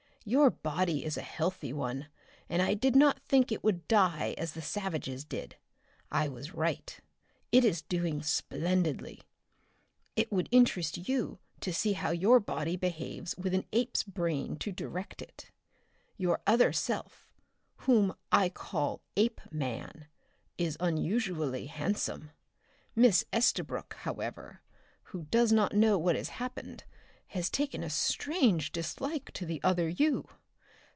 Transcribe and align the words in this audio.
Your 0.23 0.51
body 0.51 1.03
is 1.03 1.17
a 1.17 1.23
healthy 1.23 1.73
one 1.73 2.07
and 2.47 2.61
I 2.61 2.75
did 2.75 2.95
not 2.95 3.19
think 3.21 3.51
it 3.51 3.63
would 3.63 3.87
die 3.87 4.35
as 4.37 4.53
the 4.53 4.61
savage's 4.61 5.25
did. 5.25 5.55
I 6.11 6.27
was 6.29 6.53
right. 6.53 6.95
It 7.51 7.65
is 7.65 7.81
doing 7.81 8.21
splendidly. 8.21 9.23
It 10.15 10.31
would 10.31 10.47
interest 10.51 11.09
you 11.09 11.39
to 11.61 11.73
see 11.73 11.93
how 11.93 12.11
your 12.11 12.39
body 12.39 12.75
behaves 12.77 13.35
with 13.35 13.55
an 13.55 13.65
ape's 13.73 14.03
brain 14.03 14.57
to 14.57 14.71
direct 14.71 15.23
it. 15.23 15.49
Your 16.17 16.39
other 16.45 16.71
self, 16.71 17.33
whom 17.77 18.13
I 18.31 18.49
call 18.49 19.01
Apeman, 19.17 20.05
is 20.55 20.77
unusually 20.79 21.65
handsome. 21.65 22.29
Miss 22.95 23.25
Estabrook, 23.33 23.95
however, 24.01 24.61
who 25.05 25.23
does 25.23 25.51
not 25.51 25.73
know 25.73 25.97
what 25.97 26.15
has 26.15 26.29
happened, 26.29 26.83
has 27.31 27.49
taken 27.49 27.81
a 27.81 27.89
strange 27.89 28.73
dislike 28.73 29.31
to 29.31 29.45
the 29.45 29.63
other 29.63 29.87
you! 29.87 30.27